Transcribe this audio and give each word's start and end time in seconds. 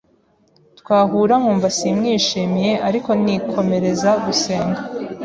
Twahura 0.79 1.33
nkumva 1.41 1.67
simwishimiye, 1.77 2.71
ariko 2.87 3.09
nikomereza 3.23 4.11
gusenga. 4.25 4.81